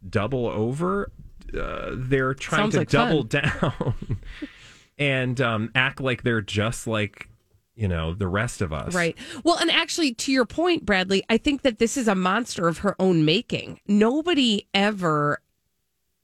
[0.08, 1.10] double over.
[1.52, 3.28] Uh, they're trying Sounds to like double fun.
[3.60, 4.20] down
[4.98, 7.28] and um, act like they're just like,
[7.78, 8.92] you know, the rest of us.
[8.92, 9.16] Right.
[9.44, 12.78] Well, and actually, to your point, Bradley, I think that this is a monster of
[12.78, 13.80] her own making.
[13.86, 15.40] Nobody ever,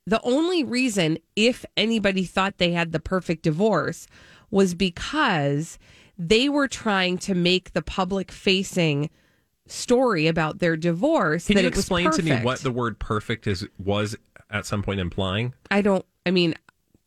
[0.05, 4.09] the only reason, if anybody thought they had the perfect divorce,
[4.51, 5.79] was because
[6.19, 9.09] they were trying to make the public facing
[9.67, 12.99] story about their divorce Can that you it was explain to me what the word
[12.99, 14.17] perfect is was
[14.51, 15.55] at some point implying?
[15.71, 16.57] I don't, I mean,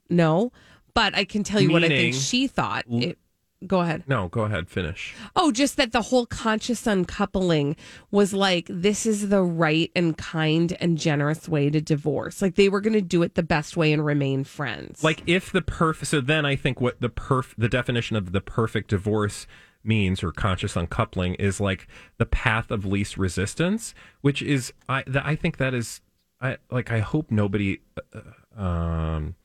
[0.10, 0.54] no,
[0.94, 2.86] but I can tell you what I think she thought.
[2.90, 3.18] It,
[3.66, 4.04] go ahead.
[4.08, 5.16] No, go ahead, finish.
[5.36, 7.76] Oh, just that the whole conscious uncoupling
[8.12, 12.42] was like, this is the right and kind and generous way to divorce.
[12.42, 15.04] Like they were going to do it the best way and remain friends.
[15.04, 18.42] Like if the perf so then I think what the perf the definition of the
[18.42, 19.48] perfect divorce
[19.84, 25.36] means or conscious uncoupling is like the path of least resistance, which is I I
[25.36, 26.02] think that is
[26.42, 27.80] I like I hope nobody
[28.14, 29.36] uh, um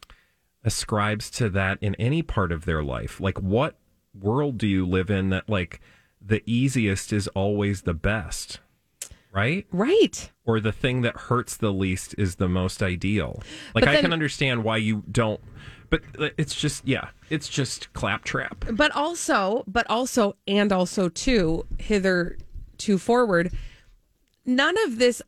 [0.65, 3.21] ascribes to that in any part of their life.
[3.21, 3.77] Like what
[4.19, 5.81] world do you live in that like
[6.21, 8.61] the easiest is always the best?
[9.33, 9.67] Right?
[9.73, 10.31] Right.
[10.45, 13.43] Or the thing that hurts the least is the most ideal.
[13.75, 15.41] Like But I can understand why you don't
[15.93, 16.03] but
[16.39, 18.65] it's just yeah, it's just claptrap.
[18.73, 22.39] but also, but also, and also too, hither
[22.79, 23.53] to forward,
[24.47, 25.21] none of this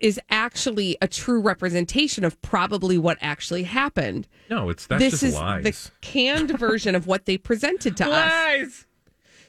[0.00, 4.26] is actually a true representation of probably what actually happened.
[4.48, 5.64] No, it's that's this just is lies.
[5.64, 8.86] the canned version of what they presented to us.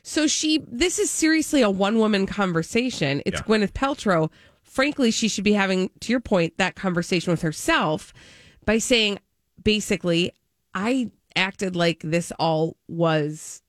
[0.03, 3.21] So she, this is seriously a one woman conversation.
[3.25, 3.45] It's Yeah.
[3.45, 4.31] Gwyneth Paltrow.
[4.63, 8.13] Frankly, she should be having, to your point, that conversation with herself
[8.65, 9.19] by saying,
[9.63, 10.31] basically,
[10.73, 13.61] I acted like this all was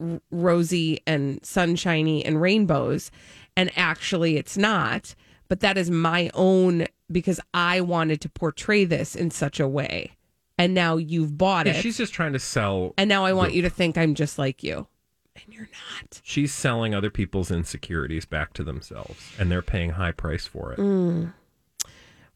[0.00, 3.10] r- rosy and sunshiny and rainbows,
[3.56, 5.14] and actually it's not.
[5.48, 10.12] But that is my own because I wanted to portray this in such a way.
[10.56, 11.82] And now you've bought Yeah, it.
[11.82, 14.62] she's just trying to sell and now I want you to think I'm just like
[14.62, 14.86] you.
[15.34, 15.68] And you're
[16.00, 16.20] not.
[16.22, 20.78] She's selling other people's insecurities back to themselves and they're paying high price for it.
[20.78, 21.32] Mm.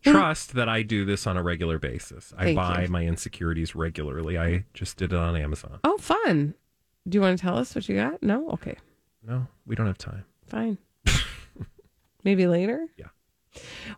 [0.03, 2.33] Trust that I do this on a regular basis.
[2.37, 2.89] I Thank buy you.
[2.89, 4.39] my insecurities regularly.
[4.39, 5.81] I just did it on Amazon.
[5.85, 6.55] Oh, fun.
[7.09, 8.23] Do you want to tell us what you got?
[8.23, 8.49] No?
[8.51, 8.77] Okay.
[9.27, 10.25] No, we don't have time.
[10.47, 10.79] Fine.
[12.29, 12.87] Maybe later?
[12.99, 13.07] Yeah.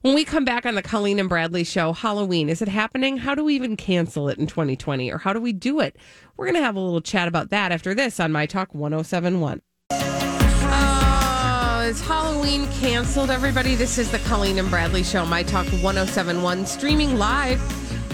[0.03, 3.17] When we come back on the Colleen and Bradley show, Halloween, is it happening?
[3.17, 5.97] How do we even cancel it in 2020 or how do we do it?
[6.37, 9.63] We're going to have a little chat about that after this on My Talk 1071.
[9.91, 13.75] Oh, is Halloween canceled, everybody?
[13.75, 17.61] This is the Colleen and Bradley show, My Talk 1071, streaming live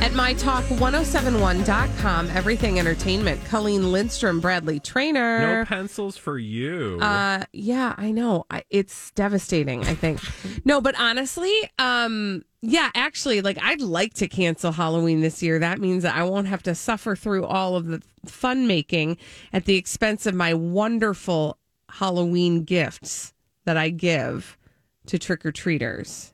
[0.06, 2.30] at mytalk1071.com.
[2.30, 3.44] Everything Entertainment.
[3.46, 5.40] Colleen Lindstrom, Bradley Traynor.
[5.40, 7.00] No pencils for you.
[7.02, 8.46] Uh, yeah, I know.
[8.48, 9.84] I, it's devastating.
[9.84, 10.20] I think.
[10.64, 15.58] no, but honestly, um, yeah, actually, like I'd like to cancel Halloween this year.
[15.58, 19.16] That means that I won't have to suffer through all of the fun making
[19.52, 21.58] at the expense of my wonderful
[21.90, 24.56] Halloween gifts that I give
[25.06, 26.32] to trick or treaters.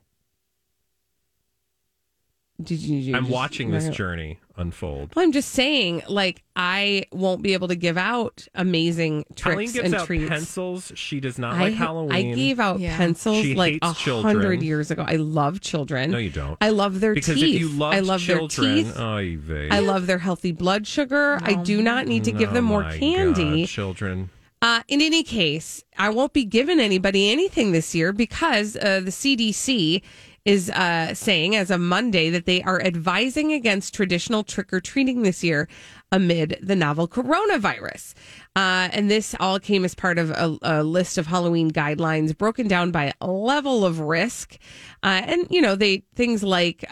[2.64, 2.96] Did you?
[2.96, 5.14] you I'm just- watching this journey unfold.
[5.16, 9.72] Well, I'm just saying, like, I won't be able to give out amazing Colleen tricks
[9.72, 10.29] gives and out treats.
[10.29, 10.92] pencils.
[10.94, 12.33] She does not I, like Halloween.
[12.33, 14.35] I gave out pencils She like hates a children.
[14.37, 15.05] hundred years ago.
[15.07, 16.11] I love children.
[16.11, 16.59] No, you don't.
[16.61, 17.55] I love their because teeth.
[17.57, 18.98] if you love I love children, their teeth.
[19.01, 19.68] oy vey.
[19.70, 21.38] I love their healthy blood sugar.
[21.42, 23.62] I do not need to give Oh them more my candy.
[23.62, 24.31] God, children.
[24.61, 29.11] Uh, in any case, I won't be giving anybody anything this year because uh, the
[29.11, 30.03] CDC
[30.44, 35.22] is uh, saying as of Monday that they are advising against traditional trick or treating
[35.22, 35.68] this year
[36.11, 38.14] amid the novel coronavirus.
[38.55, 42.68] Uh, and this all came as part of a, a list of Halloween guidelines broken
[42.68, 44.59] down by level of risk.
[45.02, 46.85] Uh, and, you know, they things like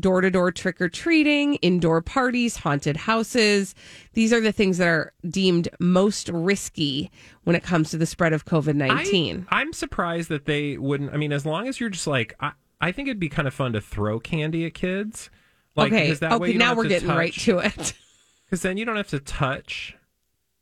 [0.00, 3.74] door to door trick or treating, indoor parties, haunted houses.
[4.12, 7.10] These are the things that are deemed most risky
[7.44, 9.46] when it comes to the spread of COVID 19.
[9.48, 11.14] I, am surprised that they wouldn't.
[11.14, 13.54] I mean, as long as you're just like, I, I think it'd be kind of
[13.54, 15.30] fun to throw candy at kids.
[15.76, 17.94] Like, okay, that way okay, you now we're to getting right to it.
[18.46, 19.96] Because then you don't have to touch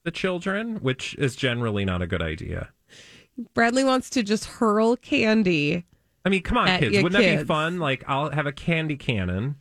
[0.04, 2.68] the children, which is generally not a good idea.
[3.54, 5.86] Bradley wants to just hurl candy.
[6.22, 7.02] I mean, come on, kids.
[7.02, 7.78] Wouldn't that be fun?
[7.78, 9.56] Like, I'll have a candy cannon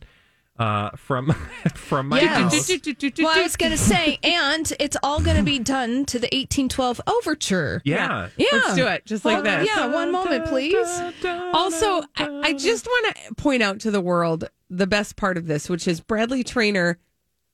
[0.58, 1.32] uh, from
[1.74, 2.48] from my Yeah.
[2.48, 2.68] house.
[3.18, 6.26] Well, I was going to say, and it's all going to be done to the
[6.26, 7.82] 1812 overture.
[7.84, 8.28] Yeah.
[8.36, 8.46] Yeah.
[8.52, 9.68] Let's do it just like Well, this.
[9.68, 10.74] Yeah, one moment, please.
[11.52, 15.46] Also, I, I just want to point out to the world the best part of
[15.46, 16.98] this, which is Bradley Traynor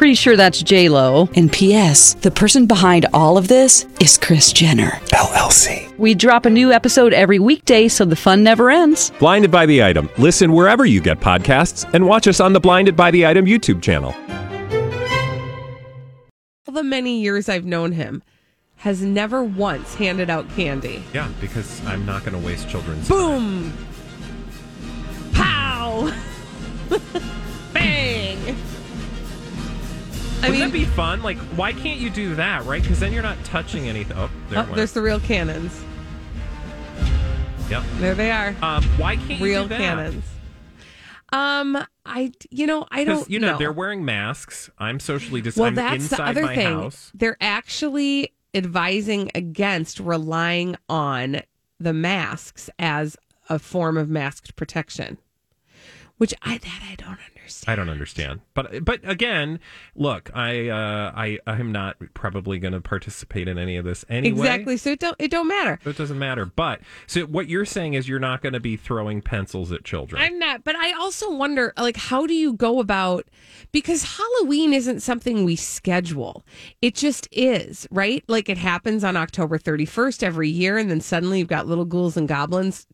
[0.00, 1.28] Pretty sure that's J Lo.
[1.36, 2.14] And P.S.
[2.14, 5.94] The person behind all of this is Kris Jenner LLC.
[5.98, 9.12] We drop a new episode every weekday, so the fun never ends.
[9.18, 10.08] Blinded by the item.
[10.16, 13.82] Listen wherever you get podcasts, and watch us on the Blinded by the Item YouTube
[13.82, 14.14] channel.
[16.66, 18.22] All the many years I've known him,
[18.76, 21.04] has never once handed out candy.
[21.12, 23.18] Yeah, because I'm not going to waste children's time.
[23.18, 23.72] Boom!
[25.34, 26.10] Pow!
[30.42, 31.22] I Wouldn't mean, that be fun?
[31.22, 32.80] Like, why can't you do that, right?
[32.80, 34.16] Because then you're not touching anything.
[34.16, 35.78] Oh, there oh, there's the real cannons.
[37.68, 37.82] Yep.
[37.98, 38.54] There they are.
[38.62, 39.78] Um, why can't you real do that?
[39.78, 40.24] cannons.
[41.32, 43.58] Um, I you know I don't you know know.
[43.58, 44.70] they're wearing masks.
[44.78, 46.66] I'm socially dis- well, that's the other thing.
[46.66, 47.12] house.
[47.14, 51.42] They're actually advising against relying on
[51.78, 53.16] the masks as
[53.48, 55.18] a form of masked protection,
[56.16, 57.39] which I that I don't understand.
[57.66, 59.60] I don't understand, but but again,
[59.94, 64.38] look, I uh, I I'm not probably going to participate in any of this anyway.
[64.38, 64.76] Exactly.
[64.76, 65.78] So it don't it don't matter.
[65.84, 66.46] So it doesn't matter.
[66.46, 70.20] But so what you're saying is you're not going to be throwing pencils at children.
[70.22, 73.26] I'm not, but I also wonder, like, how do you go about
[73.72, 76.44] because Halloween isn't something we schedule.
[76.82, 78.24] It just is, right?
[78.28, 82.16] Like it happens on October 31st every year, and then suddenly you've got little ghouls
[82.16, 82.86] and goblins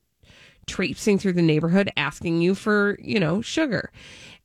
[0.66, 3.90] traipsing through the neighborhood asking you for, you know, sugar.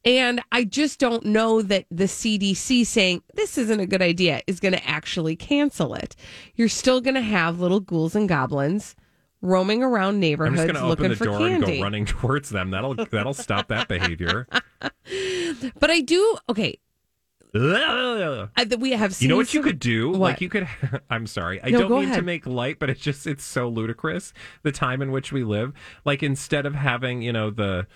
[0.04, 4.60] And I just don't know that the CDC saying this isn't a good idea is
[4.60, 6.16] going to actually cancel it.
[6.56, 8.96] You're still going to have little ghouls and goblins
[9.44, 11.66] roaming around neighborhoods I'm just going to open looking the for door candy.
[11.74, 12.72] and go running towards them.
[12.72, 14.48] That'll that'll stop that behavior.
[15.80, 16.80] But I do okay.
[17.54, 19.22] That we have.
[19.22, 20.10] You know seen what you could do?
[20.10, 20.20] What?
[20.20, 20.68] Like you could.
[21.10, 21.62] I'm sorry.
[21.62, 24.34] I No, don't mean to make light, but it's just it's so ludicrous
[24.64, 25.74] the time in which we live.
[26.06, 27.88] Like instead of having you know the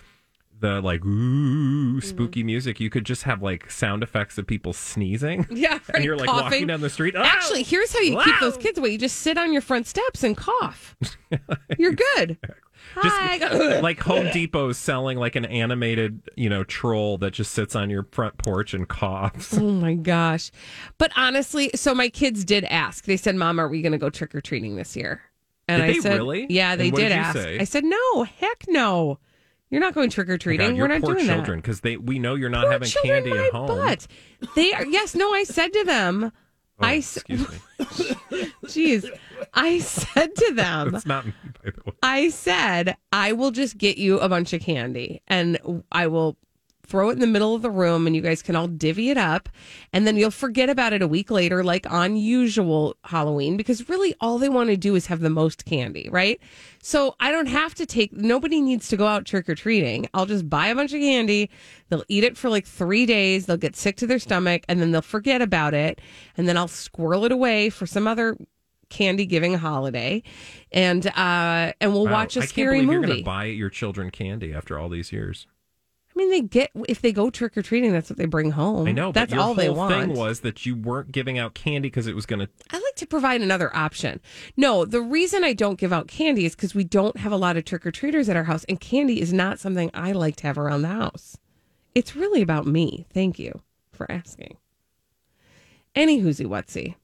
[0.60, 2.00] the like Mm-hmm.
[2.00, 5.46] spooky music, you could just have like sound effects of people sneezing.
[5.56, 6.44] Yeah, right, and you're like coughing.
[6.44, 7.15] walking down the street.
[7.18, 8.90] "Ah!" Actually, here's how you keep those kids away.
[8.90, 10.96] You just sit on your front steps and cough.
[11.79, 12.38] You're good.
[13.02, 13.79] Just Hi.
[13.79, 18.04] like Home Depot selling like an animated, you know, troll that just sits on your
[18.12, 19.58] front porch and coughs.
[19.58, 20.52] Oh my gosh.
[20.98, 23.06] But honestly, so my kids did ask.
[23.06, 25.21] They said, Mom, are we going to go trick or treating this year?
[25.67, 26.46] And Did I they said, really?
[26.50, 27.38] Yeah, they did did ask.
[27.40, 27.60] say?
[27.60, 29.17] I said, no, heck no.
[29.70, 30.68] You're not going trick or Oh my treating.
[30.68, 32.88] God, We're your not poor doing children because they we know you're not Poor having
[32.88, 33.68] children, candy my at home.
[33.68, 34.08] But.
[34.56, 36.32] They are, yes, no, I said to them,
[36.78, 37.58] Oh, I, s- excuse me.
[38.66, 39.10] jeez,
[39.54, 41.94] I said to them, That's not me, by the way.
[42.04, 45.58] I said, I will just get you a bunch of candy and
[45.92, 46.38] I will
[46.86, 49.17] throw it in the middle of the room and you guys can all divvy it
[49.17, 49.50] up.
[49.94, 54.15] And then you'll forget about it a week later, like on usual Halloween, because really
[54.21, 56.40] all they want to do is have the most candy, right?
[56.81, 60.08] So I don't have to take, nobody needs to go out trick or treating.
[60.13, 61.50] I'll just buy a bunch of candy.
[61.90, 63.46] They'll eat it for like three days.
[63.46, 66.00] They'll get sick to their stomach and then they'll forget about it.
[66.38, 68.38] And then I'll squirrel it away for some other
[68.88, 70.21] candy giving holiday
[70.71, 73.69] and uh and we'll Wow, watch a I scary movie You're going to buy your
[73.69, 75.48] children candy after all these years.
[76.16, 78.88] I mean, they get if they go trick or treating, that's what they bring home.
[78.88, 79.94] I know, that's all they want.
[79.94, 82.50] thing was that you weren't giving out candy because it was going to.
[82.72, 84.22] I like to provide another option.
[84.56, 87.58] No, the reason I don't give out candy is because we don't have a lot
[87.58, 90.48] of trick or treaters at our house, and candy is not something I like to
[90.48, 91.38] have around the house.
[91.94, 93.06] It's really about me.
[93.13, 93.62] Thank you
[93.92, 94.58] for asking.
[95.96, 96.96] Any whoozy whatsy.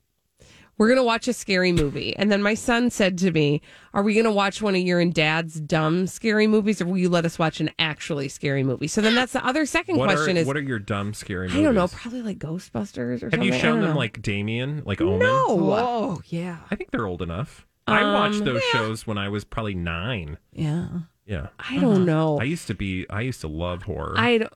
[0.81, 2.15] We're going to watch a scary movie.
[2.15, 3.61] And then my son said to me,
[3.93, 6.97] Are we going to watch one of your and dad's dumb scary movies or will
[6.97, 8.87] you let us watch an actually scary movie?
[8.87, 11.49] So then that's the other second What question are, is what are your dumb scary
[11.49, 11.59] movies?
[11.59, 13.43] I don't know, probably like Ghostbusters or Have something.
[13.43, 13.95] you shown them know.
[13.95, 15.19] like Damien, like Omen?
[15.19, 15.45] No.
[15.49, 16.57] Oh, yeah.
[16.71, 17.67] I think they're old enough.
[17.85, 18.79] I watched Um, those yeah.
[18.79, 20.39] shows when I was probably nine.
[20.51, 20.87] Yeah.
[21.27, 21.49] Yeah.
[21.59, 22.39] I don't know.
[22.39, 23.05] I used to be.
[23.07, 24.15] I used to love horror.
[24.17, 24.47] I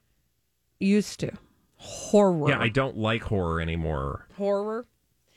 [0.80, 1.34] used to
[1.76, 2.50] horror.
[2.50, 4.26] yeah, I don't like horror anymore.
[4.38, 4.88] horror.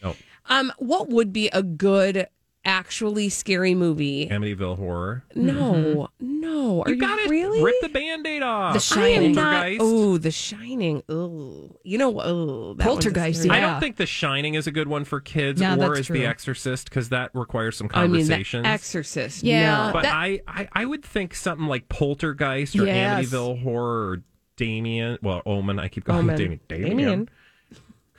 [0.03, 0.15] No,
[0.49, 2.27] Um, what would be a good,
[2.65, 4.29] actually scary movie?
[4.29, 5.25] Amityville horror.
[5.35, 6.83] No, no.
[6.83, 7.63] Are You you, gotta really?
[7.63, 8.75] rip the band-aid off.
[8.75, 9.33] The I am Shining.
[9.35, 9.53] not.
[9.53, 9.81] Poltergeist.
[9.83, 11.03] Oh, The Shining.
[11.09, 12.21] Oh, you know.
[12.21, 13.71] Oh, that one's a Poltergeist, scary- I yeah.
[13.73, 16.19] don't think The Shining is a good one for kids, Yeah, or that's is true.
[16.19, 18.65] The Exorcist because that requires some I mean, conversations.
[18.65, 19.43] The Exorcist.
[19.45, 19.87] Yeah.
[19.89, 19.93] no.
[19.93, 23.27] but that- I, I, I would think something like Poltergeist or Yes.
[23.27, 24.23] Amityville horror or
[24.57, 25.19] Damien.
[25.23, 25.79] Well, Omen.
[25.79, 26.37] I keep going Omen.
[26.37, 26.61] Damien.
[26.69, 26.89] Damien.
[26.97, 27.29] Damien.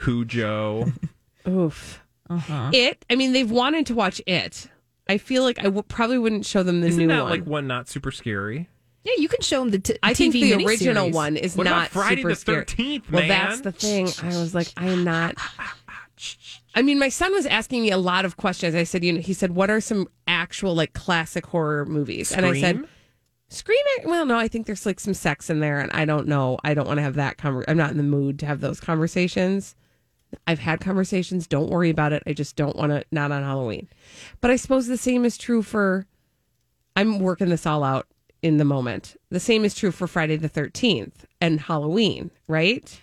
[0.02, 0.92] Cujo.
[1.48, 2.02] Oof.
[2.30, 2.72] Uh-huh.
[2.74, 3.04] It.
[3.10, 4.68] I mean, they've wanted to watch it.
[5.08, 7.32] I feel like I w- probably wouldn't show them the Isn't new that one.
[7.32, 8.70] like one not super scary?
[9.04, 11.66] Yeah, you can show them the t- I think TV the original one is What
[11.66, 12.66] about not Friday super the scary.
[12.66, 13.30] 13th, Well, man?
[13.30, 14.08] that's the thing.
[14.22, 15.36] I was like, I am not.
[16.76, 18.76] I mean, my son was asking me a lot of questions.
[18.76, 22.32] I said, you know, he said, what are some actual like classic horror movies?
[22.32, 22.88] And I said, Scream?
[23.50, 24.12] Screaming.
[24.12, 26.60] Well, no, I think there's like some sex in there, and I don't know.
[26.64, 27.38] I don't want to have that.
[27.38, 29.76] Conver- I'm not in the mood to have those conversations.
[30.48, 31.48] I've had conversations.
[31.48, 32.24] Don't worry about it.
[32.28, 33.04] I just don't want to.
[33.12, 33.88] Not on Halloween.
[34.42, 36.06] But I suppose the same is true for.
[36.96, 38.08] I'm working this all out
[38.42, 39.16] in the moment.
[39.30, 43.00] The same is true for Friday the 13th and Halloween, right?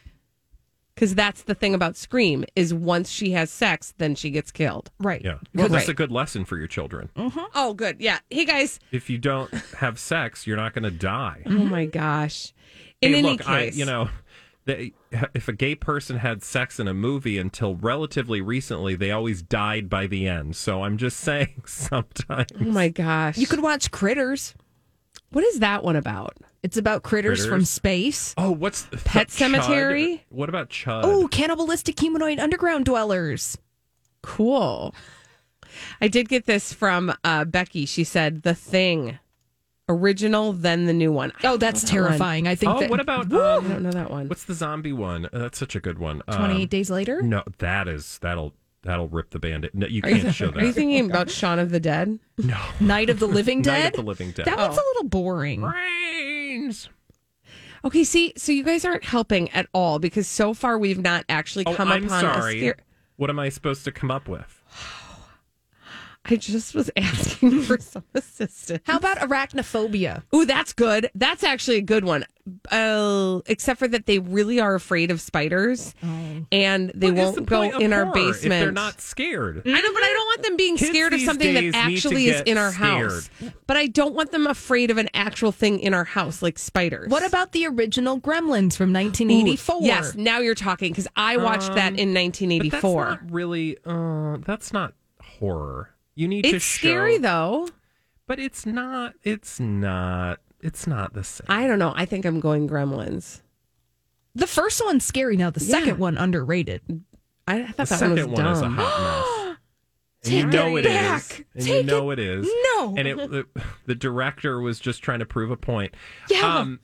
[0.95, 4.91] Because that's the thing about Scream is once she has sex, then she gets killed.
[4.99, 5.23] Right.
[5.23, 5.39] Yeah.
[5.55, 5.89] Well, that's Right.
[5.91, 7.11] a good lesson for your children.
[7.17, 7.39] Mm-hmm.
[7.55, 8.01] Oh, good.
[8.01, 8.19] Yeah.
[8.31, 8.81] Hey guys.
[8.93, 11.43] If you don't have sex, you're not going to die.
[11.47, 12.55] Oh my gosh.
[13.03, 14.09] In hey, any look, I, case, you know,
[14.67, 14.93] they,
[15.35, 19.89] if a gay person had sex in a movie until relatively recently, they always died
[19.89, 20.57] by the end.
[20.57, 22.51] So I'm just saying, sometimes.
[22.61, 23.39] Oh my gosh.
[23.39, 24.55] You could watch Critters.
[25.31, 26.37] What is that one about?
[26.63, 28.35] It's about critters, from space.
[28.37, 29.31] Oh, what's the Pet Chud?
[29.31, 30.25] Cemetery?
[30.31, 31.03] What about Chud?
[31.05, 33.59] Oh, cannibalistic humanoid underground dwellers.
[34.23, 34.95] Cool.
[36.01, 37.87] I did get this from uh, Becky.
[37.87, 39.19] She said the thing,
[39.89, 41.31] original, then the new one.
[41.37, 42.09] I Oh, don't that's know that one.
[42.09, 42.49] terrifying.
[42.49, 44.29] I think Oh, that what about I um, don't know that one.
[44.29, 45.27] what's the zombie one?
[45.27, 46.23] Uh, that's such a good one.
[46.29, 47.23] Um, 28 Days Later?
[47.23, 49.75] No, that is that'll that'll rip the bandit.
[49.75, 50.63] No, you can't show that.
[50.63, 52.19] are you thinking about Shaun of the Dead?
[52.39, 53.73] no, Night of the Living Dead.
[53.73, 53.95] Night Dead?
[53.95, 54.47] of the Living Dead.
[54.47, 55.61] That one's a little boring.
[55.61, 56.89] Brains.
[57.85, 61.65] Okay, see, so you guys aren't helping at all because so far we've not actually
[61.67, 62.57] Oh, come I'm upon sorry.
[62.57, 62.77] a scare.
[63.17, 64.61] What am I supposed to come up with?
[66.29, 68.83] I just was asking for some assistance.
[68.87, 70.23] How about arachnophobia?
[70.35, 71.11] Ooh, that's good.
[71.15, 72.25] That's actually a good one.
[72.71, 75.95] Uh, except for that they really are afraid of spiders,
[76.53, 78.53] and they What is won't the go in our basement.
[78.55, 79.63] If they're not scared.
[79.67, 82.43] I know, but I don't want them being Kids scared of something that actually is
[82.43, 83.31] in our house.
[83.67, 87.09] But I don't want them afraid of an actual thing in our house, like spiders.
[87.11, 89.75] What about the original Gremlins from 1984?
[89.77, 93.05] Ooh, yes, now you're talking because I watched that Um, in But 1984.
[93.05, 93.77] that's not really.
[93.85, 95.91] Uh, that's not horror.
[96.17, 96.79] You need to It's show.
[96.89, 97.69] scary though.
[98.27, 99.15] But it's not.
[99.23, 100.41] It's not.
[100.61, 101.47] It's not the same.
[101.49, 101.93] I don't know.
[101.95, 103.43] I think I'm going Gremlins.
[104.35, 105.37] The first one's scary.
[105.37, 105.79] Now the Yeah.
[105.79, 106.83] second one underrated.
[107.47, 109.01] I, I thought the that one was second one is a hot
[109.47, 109.57] mess.
[110.25, 110.93] And you Take know it it is,
[111.29, 111.47] back.
[111.55, 112.51] and Take you know it- it is.
[112.75, 112.95] No.
[112.99, 113.47] and it the,
[113.85, 115.95] the director was just trying to prove a point.
[116.29, 116.57] Yeah.
[116.59, 116.81] Um,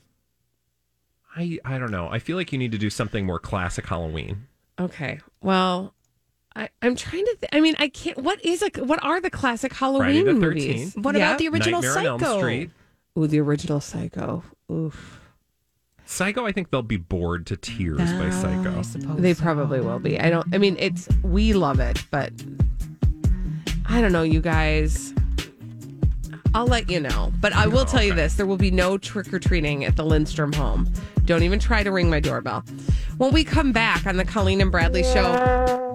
[1.34, 2.08] I I don't know.
[2.08, 4.46] I feel like you need to do something more classic Halloween.
[4.78, 5.18] Okay.
[5.40, 5.92] Well,
[6.54, 7.36] I, I'm trying to.
[7.40, 8.18] Th- I mean, I can't.
[8.18, 8.76] What is like?
[8.76, 10.94] What are the classic Halloween the movies?
[10.94, 11.02] 13th.
[11.04, 12.38] What about the original Nightmare on Elm Psycho?
[12.38, 12.70] Street.
[13.18, 14.44] Ooh, the original Psycho.
[14.70, 15.20] Oof.
[16.04, 18.82] Psycho, I think they'll be bored to tears by Psycho.
[19.14, 20.20] They probably will be.
[20.20, 20.46] I don't.
[20.54, 22.32] I mean, it's we love it, but
[23.86, 25.14] I don't know, you guys.
[26.54, 28.98] I'll let you know, but I will oh, tell you this: there will be no
[28.98, 30.92] trick or treating at the Lindstrom home.
[31.24, 32.64] Don't even try to ring my doorbell.
[33.16, 35.91] When we come back on the Colleen and Bradley show,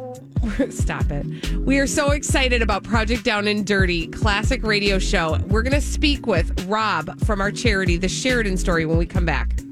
[0.69, 1.25] stop it.
[1.57, 5.37] We are so excited about Project Down and Dirty classic radio show.
[5.47, 9.25] We're going to speak with Rob from our charity, The Sheridan Story, when we come
[9.25, 9.66] back.